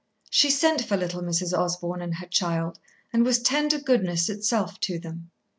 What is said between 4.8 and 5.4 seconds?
them.